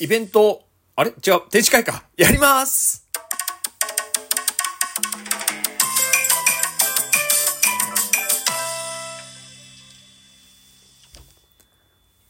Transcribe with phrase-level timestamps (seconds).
[0.00, 0.62] イベント、
[0.94, 1.10] あれ？
[1.10, 1.16] 違う、
[1.50, 2.04] 展示会か。
[2.16, 3.04] やります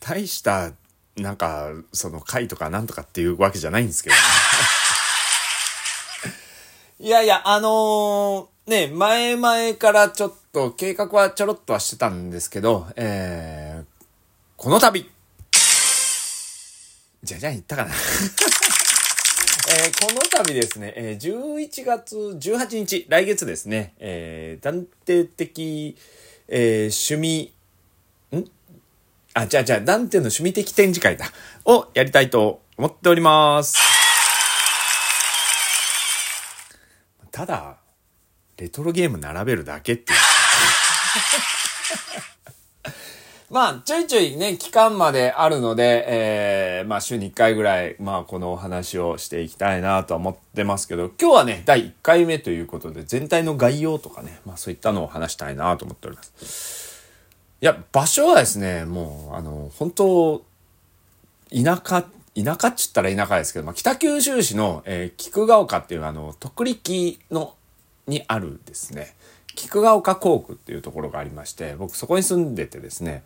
[0.01, 0.73] 大した、
[1.17, 4.23] なんか、その会とかなんとかっていうわけじゃないんですけどね。
[7.07, 13.85] いやいや、あのーね、前々からちょっと計画はちょろっとはしてたんですけど、えー、
[14.57, 15.11] この度、
[17.29, 17.91] じゃじゃん言ったかな。
[19.71, 25.95] えーこの度ですね、え11月18日、来月ですね、えー、断定的、
[26.49, 27.53] えー趣味、
[28.35, 28.51] ん？
[29.35, 31.31] あ、じゃあじゃあ、ダンテの趣味的展示会だ。
[31.67, 33.77] をやりたいと思っております。
[37.31, 37.77] ただ、
[38.57, 40.19] レトロゲーム並べるだけっていう。
[43.51, 57.09] まあ、ちょいちょいね、期間まであるので、えー、まあ、週に1回ぐらい、まあ、このお話をしていきたいなとは思ってますけど、今日はね、第1回目ということで、全体の概要とかね、まあ、そういったのを話したいなと思っております。
[57.63, 60.45] いや、場所はですね、もう、あの、本当
[61.51, 62.05] 田舎、
[62.37, 67.55] 田舎っつったら田舎ですけど、まあ、北九州市の、えー菊ヶ丘っていうあの、徳力の、
[68.07, 69.15] にあるですね、
[69.59, 73.25] 菊ヶ丘工区っていうところがありまして、僕そこに住んでてですね、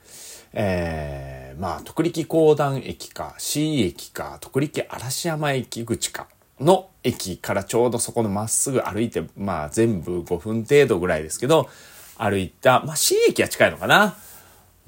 [0.54, 6.26] えー、まあ、徳力高段駅か、C 駅か、徳力嵐山駅口か
[6.58, 11.68] の駅からちょうどそこのまっすぐ歩いて、まあ、全部5分程度ぐらいですけど、
[12.16, 14.16] 歩いた、まあ、C 駅は近いのかな。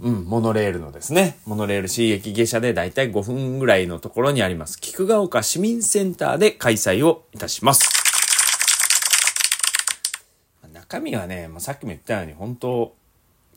[0.01, 8.04] うん、モノレールのですね、モノレール C 駅下車でだいたい5分ぐらいのところにあります、菊ヶ丘市民センターで開催をいたします。
[10.87, 12.95] 中身はね、まあ、さっきも言ったように、本当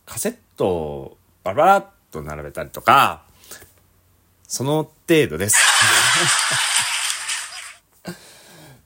[0.05, 3.23] カセットをバラバラっと並べたりとか、
[4.47, 5.57] その程度です。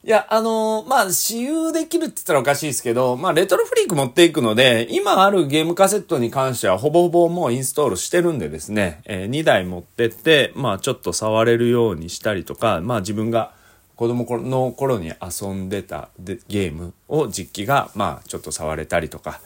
[0.03, 13.53] いや、あのーまあ、私有できるって言ったらおかしいですけど、まあ、レトロフリーク持っていくので、今あるゲームカセットに関してはほぼほぼもうインストールしてるんでですね、え2台持ってって、まあ、ちょっと触れるようにしたりとか、まあ、自分が
[14.01, 16.09] 子供の頃に遊んでた
[16.47, 19.41] ゲームを実機が、まあ、ちょっと触れたりとか、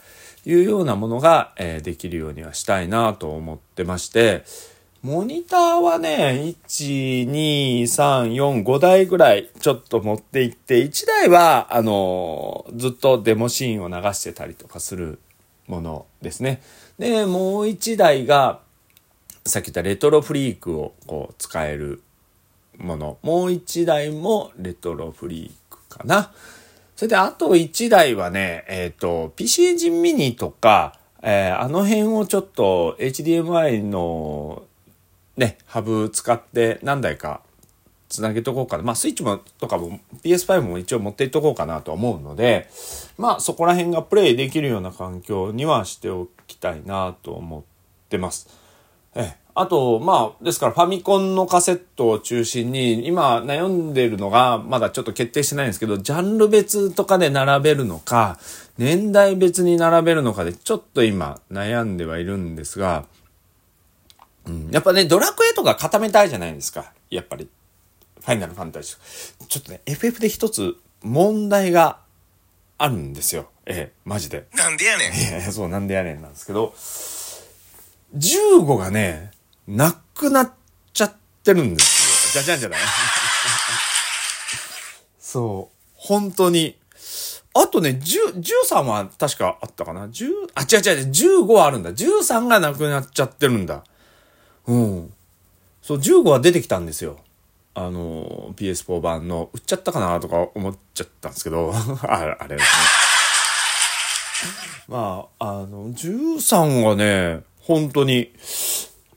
[0.46, 4.46] いうようなものが、えーできるようにはしたいなと思ってまして、
[5.02, 15.20] モニターはね、1、2、3、4、5台ぐらいちょっと持っていって、1台は、あの、ずっとデモシーンを流してたりとかする
[15.68, 16.62] ものですね。
[16.98, 18.62] で、もう1台が、
[19.46, 22.02] さっき言ったレトロフリークをこう使える
[22.78, 23.18] もの。
[23.22, 26.32] もう1台もレトロフリークかな。
[26.96, 34.64] それで、あと1台はね、えっ、と、PC エンジンミニとか、えーあの辺をちょっと HDMI の
[35.38, 37.42] ね、ハブ使って何台か
[38.10, 38.84] つなげとこうかな。
[38.84, 42.70] まあ、スイッチも、とかも PS5 も一応持っていっとこうかなと思うので、
[43.18, 47.64] まあ、そこら辺がプレイできるような環境にはしておきたいなと思っ
[48.10, 48.48] てます。
[49.16, 49.45] ええ。
[49.58, 58.38] あと、まあ、ですからファミコンのカセットを中心に、今悩んでるのが、まだちょっと決定してないんですけど、ジャンル別とかで並べるのか、
[58.78, 63.06] 年代別に並べるのかで、ちょっと今悩んではいるんですが、
[64.46, 66.92] うん、やっぱね、ドラクエとか固めたいじゃないですか。
[67.10, 67.48] やっぱり。
[68.20, 69.46] ファイナルファンタジー。
[69.48, 72.00] ちょっとね、FF で一つ問題が
[72.78, 73.48] あるんですよ。
[73.66, 74.48] ええ、マジで。
[74.54, 75.14] なんでやねん。
[75.14, 76.74] いやいや、そう、なんでやねんなんですけど、
[78.18, 79.32] 15がね、
[79.68, 80.52] なくなっ
[80.94, 82.44] ちゃってるんですよ。
[82.44, 82.80] じゃじゃんじゃない？
[85.20, 86.78] そう、本当に。
[87.58, 91.10] あとね、10 13は確かあったかな ?10、あ、違う違う違う、
[91.46, 91.92] 15はあるんだ。
[91.92, 93.84] 13がなくなっちゃってるんだ。
[94.68, 95.14] うん。
[95.82, 97.20] そう、15は出てきたんですよ。
[97.74, 101.72] あの、PS4 版の、売っちゃったかなとか思っちゃったんですけど、
[102.04, 102.68] ああれですね。
[104.88, 108.34] まあ、あの、13がね、本当に、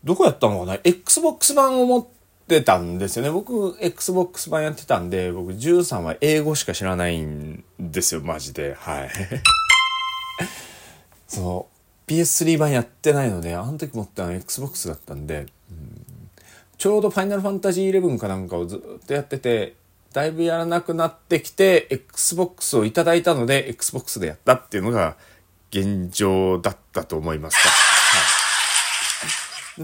[0.04, 2.06] どこやったのかな ?Xbox 版を持っ
[2.46, 3.30] てたんですよね。
[3.30, 8.76] 僕、Xbox 版やってたんで、僕13は英語しか知らないんですよ、マジで。
[8.78, 9.10] はい。
[11.28, 11.68] そ
[12.06, 12.10] う。
[12.10, 15.98] PS3 版やってないので、あの時持ったのは Xbox だったんで、うん
[16.78, 19.74] ちょうどファイナルファンタジー11かなんかをずっとやってて、
[20.12, 25.16] だいぶやらなくなってきて、Xbox をいただいたので、Xbox でやったっていうのが
[25.70, 27.56] 現状だったと思います。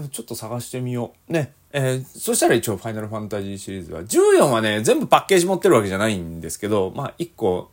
[0.09, 1.33] ちょっと探してみよう。
[1.33, 1.53] ね。
[1.71, 7.71] えーそしたら一応ファイナルファンタジーシリーズは、14はね、全部パッケージ持ってるわけじゃないんですけど、まあ1個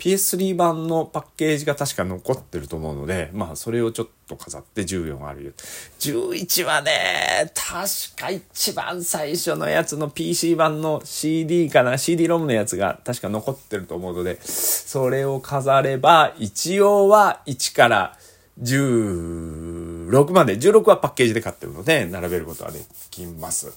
[0.00, 5.52] PS3 版のパッケージが確か残ってると思うので、まあそれをちょっと飾って14あるよ。
[5.98, 18.18] 11はね、確か一番最初のやつの PC 版の CD かな ?CD ロムのやつが確か残ってると思うので、それを飾れば、一応は1から
[18.62, 22.80] 16まで、16はパッケージで買ってるので、並べることがで
[23.10, 23.72] きます。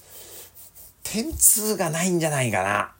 [1.03, 2.91] 点2がないんじゃないかな。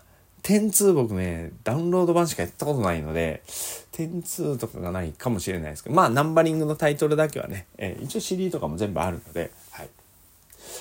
[0.44, 3.44] 点2僕ね、ダウンロード版しかやったことないので、
[3.92, 9.90] 点2とかがないかもしれないですけど、まあナンバリングのタイトルだけはね、えー、一応 CD とかも全部あるので、はい。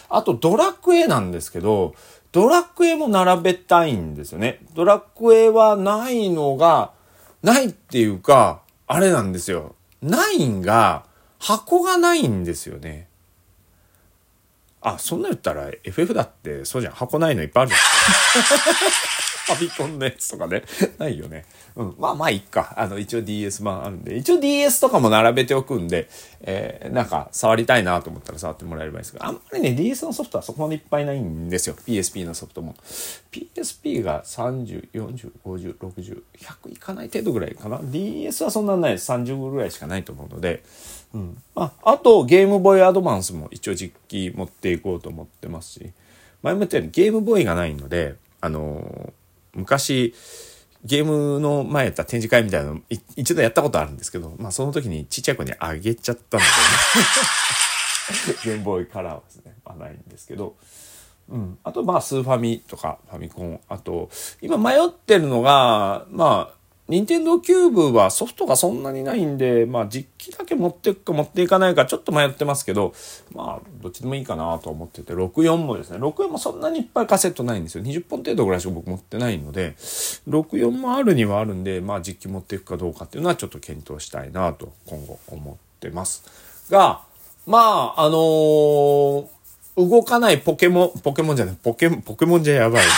[0.09, 1.95] あとドラクエなんですけど、
[2.33, 4.61] ドラクエも並べたいんですよね。
[4.75, 6.93] ドラクエはないのが、
[7.43, 9.75] ないっていうか、あれなんですよ。
[10.03, 11.05] 9が、
[11.39, 13.09] 箱がないんですよね。
[14.81, 16.95] あ、そんな言ったら FF だってそうじゃん。
[16.95, 17.81] 箱ないのいっぱいあるじゃん。
[19.47, 20.63] ファミコンのやつとかね。
[20.99, 21.45] ないよね。
[21.75, 21.95] うん。
[21.99, 22.75] まあまあいっか。
[22.77, 24.17] あの、一応 DS 版あるんで。
[24.17, 26.09] 一応 DS とかも並べておくんで、
[26.43, 31.75] えー、なんか触りたいなと思ったら触ってもらえればいいですが、あんまりね、DS のソフトはそこまでいっぱいないんですよ。
[31.87, 32.75] PSP のソフトも。
[33.33, 37.81] PSP が30、40、50、60、100いかない程度ぐらいかな。
[37.83, 39.11] DS はそんなないです。
[39.11, 40.63] 30ぐらいしかないと思うので。
[41.15, 41.43] うん。
[41.55, 45.91] まあ、あと、ゲームボーイアドバンスも一応実機持っていこうと思ってますし、
[46.43, 49.13] 前も言ったようにゲームボーイがないので、あの
[49.55, 50.15] 昔、
[50.85, 52.81] ゲームの前やった展示会みたいなの
[53.17, 56.49] 一度やったことあるんですけど、まあその時にちっちゃい子にあげちゃったので、
[58.33, 60.57] ね、 ゲームボーイカラーはですね、まあないんですけど、
[61.29, 61.59] うん。
[61.63, 64.11] あとまあスーファミとかファミコン、あと、
[64.41, 72.93] 今迷ってるのが、まあ任天堂キューブはソフトがそんなにないんで、まあ実機だけ持っていくか持っていかないかちょっと迷ってますけど、
[73.33, 77.85] まあどっちでもいいかなと思ってて、64もですね、64もそんなにいっぱいカセットないんですよ。
[77.85, 79.75] 20本程度ぐらいしか僕持ってないので、
[80.29, 86.25] 64もあるにはあるんで、まあ実機持っていくかどうかっていうのはちょっと検討したいなと今後思ってます。
[86.71, 87.03] が、
[87.47, 89.27] まあ、あのー、
[89.77, 92.91] 動かないポケモン、ポケモンじゃない、ポケ、ポケモンじゃやばい、ね。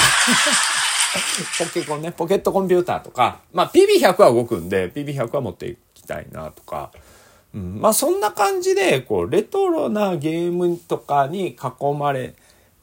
[1.59, 6.91] ポケコンね、ポケットコンピューターとか、まあ PB100 は動くんで、PB100 は持っていきたいなとか、
[7.55, 12.35] うん、まあそんな感じで、こう、レトロなゲームとかに囲まれ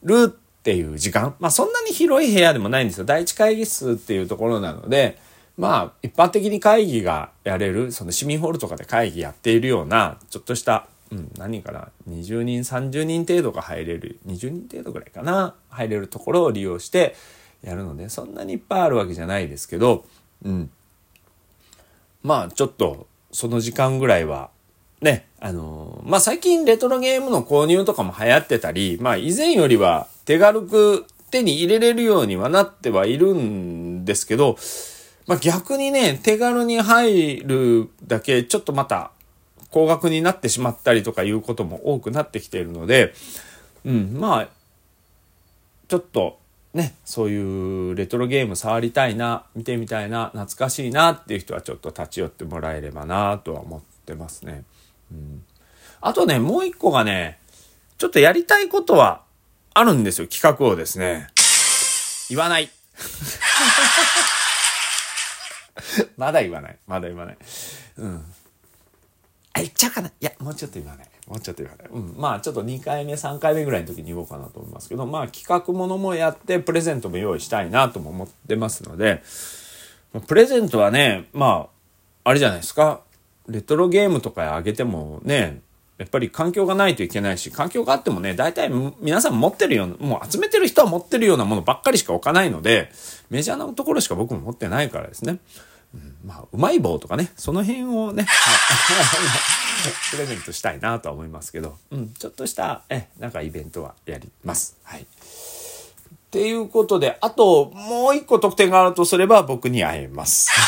[0.02, 0.28] るっ
[0.62, 1.34] ていう時間。
[1.40, 3.04] まあそんなに広い部屋でもないんですよ。
[3.04, 5.18] 第一会議室っていうところなので、
[5.58, 17.14] まあ一般的に会議がやれる、その市民ホールとかで会議やっているような、ちょっとした、うん、何かな、20人、30人程度が入れる、20人程度ぐらいかな、入れるところを利用して、
[17.62, 20.04] やるので、そんなにいっぱいあるわけじゃないですけど、
[20.44, 20.70] うん。
[22.22, 24.50] まあ、ちょっと、その時間ぐらいは、
[25.00, 34.56] ね、あのー、まあ最近レトロゲームの購入とかも流行ってたり、まあ以前よりは手軽く手に入れれるようにはなってはいるんですけど、
[35.26, 39.10] まあ逆にね、手軽に入るだけ、ちょっとまた
[39.70, 43.12] 高額になってしまったりとかいうことも多くなってきているので、
[43.84, 44.48] うん、まあ、
[45.88, 46.38] ちょっと
[46.74, 54.64] ね、そういうレトロゲーム触りたいな、見てみたいな、懐かしいなっていう人はちょっと立ち寄ってもらえればなとは思ってますね。
[55.10, 55.44] うん、
[56.00, 57.38] あとね、もう一個がね、
[57.98, 59.22] ちょっとやりたいことは
[59.74, 61.28] あるんですよ、企画をですね。
[62.30, 62.70] 言わない。
[66.16, 66.78] まだ言わない。
[66.86, 67.38] まだ言わない。
[67.98, 68.24] うん。
[69.52, 71.11] あ、言っちゃうかないや、もうちょっと言わない。
[71.28, 71.88] もうちょっと言わない。
[71.92, 72.14] うん。
[72.18, 79.22] まあちょっと2回目、3回目ぐらいの時に言おうかなと思いますけど、まあ企画ものもやってプレゼントも用意したいなとも思ってますので、
[80.26, 81.68] プレゼントはね、ま
[82.24, 83.00] あ、あれじゃないですか。
[83.48, 85.60] レトロゲームとかあげてもね、
[85.98, 92.90] やっぱり環境がないといけないし、環境があってもね、大体皆さん持ってるような、もう集めてる人は持ってるようなものばっかりしか置かないので、
[93.30, 95.38] メジャーなところしか僕も持ってないからですね。
[95.94, 98.26] うん、まあ、うまい棒とかね、その辺をね、
[100.10, 104.76] プレゼントしたいなとは思いますけど、うん、ちょっとした、え、なんかイベントはやります。
[104.82, 105.02] はい。
[105.02, 105.06] っ
[106.30, 110.50] ていうことで、あと、もう一個特典があるとすれば僕に会えます。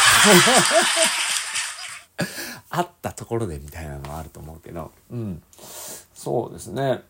[2.69, 5.43] 会ったところでみたいなのはあると思うけど、うん。
[6.15, 7.03] そうですね。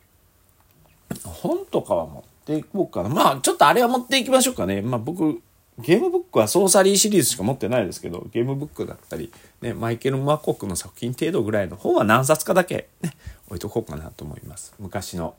[1.24, 3.08] 本とかは持っていこうかな。
[3.08, 4.82] まあ、ちょっとあれは持っていきましょうかね。
[4.82, 5.42] まあ僕、
[5.78, 13.16] ゲームブックはソーサリーシリーズしか持ってないですけど、ゲームブックだったり、ね、マイケル・マコックの作品程度ぐらいの本は何冊かだけ、ね、
[13.48, 14.74] 置いとこうかなと思います。
[14.78, 15.34] 昔の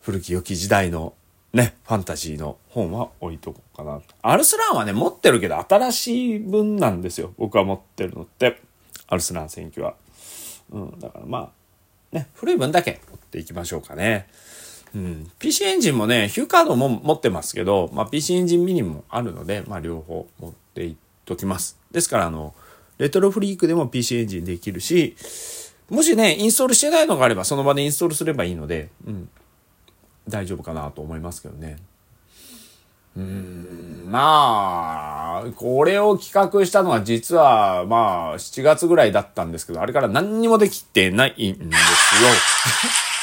[0.00, 1.14] 古き良き時代の
[1.52, 4.02] ね、ファンタジーの本は置いとこうかなと。
[4.22, 7.32] アルスランはね、持ってるけど新しい分なんですよ。
[7.38, 8.60] 僕は持ってるのって。
[9.06, 9.94] アルスラン選挙は。
[10.72, 11.38] うん、だからま
[12.12, 14.28] あ、ね、古い分だけ持っていきましょうかね。
[14.94, 21.78] うん、PC エンジンもね、ヒューカードも持ってますけど、まあ、PC エンジンミニもあるので、まあ、両方持っていっときます。
[21.90, 22.54] ですから、あの、
[22.98, 25.16] レトロフリークでも PC エンジンできるし、
[25.90, 29.28] もしね、インストールしてないのがあれば、その場でインストールすればいいので、うん、
[30.28, 31.76] 大丈夫かなと思いますけどね。
[33.16, 42.30] うん、まあ、これを企画したのは実は、まあ、7月ぐらいだったんですけど、あれから何にもできてないんですよ。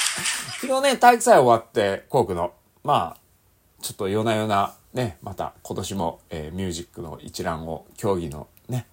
[0.62, 2.54] 昨日ね、体育祭終わって、コークの、
[2.84, 8.86] まあ、ちょっと夜な夜な、ね、また今年も、えー、ミュージックの一覧を競技のね、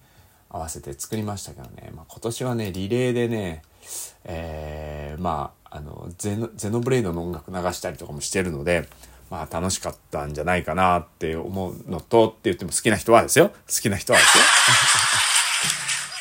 [0.49, 3.61] 合わせて作りましたけどね、まあ、今年はね、リレーでね、
[4.23, 8.89] えー、まあ、あのゼノ、ゼノブレイドの音楽流したりとかもしてるので、
[9.29, 13.49] まあ楽しかったんじゃないかなって思うのとって言っても好きな人はですよ。
[13.49, 14.43] 好きな人はですよ。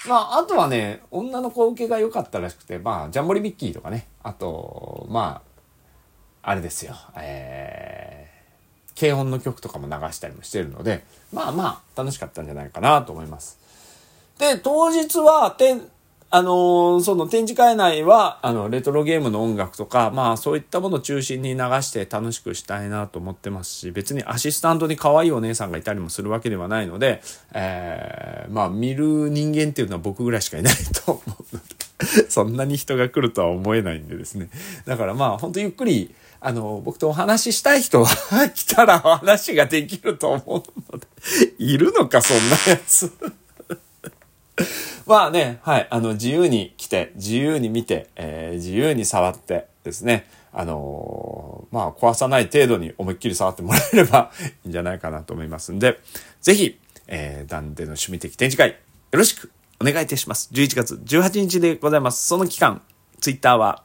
[0.06, 5.42] まあ、あとはね、女の子受けが良かったらしくて、まあ、ジャンボリミッキーとかね、あと、ま
[6.42, 13.58] あ、あれですよ、えー、軽音の曲とかも流したりもしてるので、まあまあ、楽しかったんじゃないかなと思います。
[14.38, 15.50] で、当日は、
[16.30, 27.22] あのー、その展示会内は、あの、レトロゲームの音楽とか、まあそういったものを中心に流して楽しくしたいなと思ってますし、別にアシスタントに可愛いお姉さんがいたりもするわけではないので、
[27.54, 30.74] えー、まあ見る人間っていうのは僕ぐらいしかいない
[31.06, 31.68] と思うので、
[32.28, 34.50] そんなに人が来るとは思えないんでですね。
[34.84, 38.06] だからまあ本当ゆっくり、あの、僕とお話ししたい人は
[38.50, 41.06] 来たらお話ができると思うので、
[41.58, 43.10] いるのか、そんなやつ。
[45.06, 54.30] まあね、はい、あの、自由に来て、自由に見て、えー、自由に触ってですね、あのー、まあ、壊さない程度に思いっきり触ってもらえれば
[54.64, 56.00] いいんじゃないかなと思いますんで、
[56.40, 59.50] ぜひ、えー、ダンデの趣味的展示会、よろしく
[59.80, 60.50] お願いいたします。
[60.52, 62.26] 11月18日でございます。
[62.26, 62.82] その期間、
[63.20, 63.84] ツイッターは、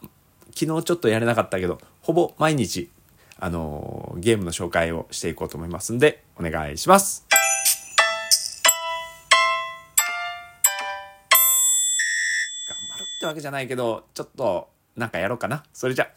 [0.55, 2.89] 昨日ちょっとやれなかったけど、ほぼ毎日、
[3.39, 7.32] あのー、ゲームの紹介をしていこうと思いますんで、お願いします。
[13.33, 15.63] わけじゃないけど、ちょっとなんかやろうかな。
[15.73, 16.09] それじゃ。